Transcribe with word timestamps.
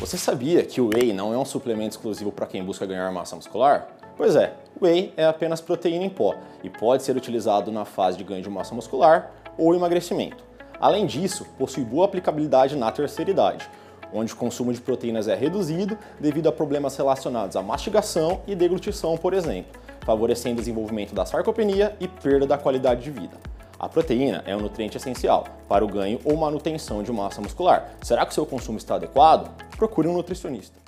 Você 0.00 0.18
sabia 0.18 0.64
que 0.64 0.80
o 0.80 0.88
whey 0.88 1.12
não 1.12 1.32
é 1.32 1.38
um 1.38 1.44
suplemento 1.44 1.96
exclusivo 1.96 2.32
para 2.32 2.46
quem 2.46 2.64
busca 2.64 2.84
ganhar 2.84 3.10
massa 3.12 3.36
muscular? 3.36 3.86
Pois 4.16 4.34
é, 4.34 4.52
whey 4.82 5.14
é 5.16 5.24
apenas 5.24 5.60
proteína 5.60 6.04
em 6.04 6.10
pó 6.10 6.34
e 6.64 6.68
pode 6.68 7.04
ser 7.04 7.16
utilizado 7.16 7.70
na 7.70 7.84
fase 7.84 8.18
de 8.18 8.24
ganho 8.24 8.42
de 8.42 8.50
massa 8.50 8.74
muscular 8.74 9.30
ou 9.56 9.72
emagrecimento. 9.72 10.42
Além 10.80 11.06
disso, 11.06 11.46
possui 11.56 11.84
boa 11.84 12.06
aplicabilidade 12.06 12.76
na 12.76 12.90
terceira 12.90 13.30
idade, 13.30 13.70
onde 14.12 14.32
o 14.32 14.36
consumo 14.36 14.72
de 14.72 14.80
proteínas 14.80 15.28
é 15.28 15.34
reduzido 15.36 15.96
devido 16.18 16.48
a 16.48 16.52
problemas 16.52 16.96
relacionados 16.96 17.54
à 17.54 17.62
mastigação 17.62 18.40
e 18.48 18.56
deglutição, 18.56 19.16
por 19.16 19.32
exemplo, 19.32 19.80
favorecendo 20.04 20.56
o 20.56 20.60
desenvolvimento 20.60 21.14
da 21.14 21.24
sarcopenia 21.24 21.96
e 22.00 22.08
perda 22.08 22.46
da 22.48 22.58
qualidade 22.58 23.02
de 23.02 23.12
vida. 23.12 23.54
A 23.78 23.88
proteína 23.88 24.42
é 24.46 24.56
um 24.56 24.60
nutriente 24.60 24.96
essencial 24.96 25.44
para 25.68 25.84
o 25.84 25.88
ganho 25.88 26.18
ou 26.24 26.36
manutenção 26.36 27.02
de 27.02 27.12
massa 27.12 27.40
muscular. 27.40 27.90
Será 28.02 28.24
que 28.24 28.32
o 28.32 28.34
seu 28.34 28.46
consumo 28.46 28.78
está 28.78 28.94
adequado? 28.94 29.50
Procure 29.76 30.08
um 30.08 30.14
nutricionista. 30.14 30.84